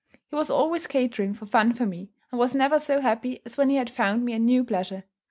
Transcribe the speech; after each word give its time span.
He 0.31 0.35
was 0.35 0.49
always 0.49 0.87
catering 0.87 1.35
for 1.35 1.45
fun 1.45 1.73
for 1.75 1.85
me, 1.85 2.09
and 2.31 2.39
was 2.39 2.55
never 2.55 2.79
so 2.79 3.01
happy 3.01 3.39
as 3.45 3.55
when 3.55 3.69
he 3.69 3.75
had 3.75 3.87
found 3.91 4.25
me 4.25 4.33
a 4.33 4.39
new 4.39 4.63
pleasure. 4.63 5.03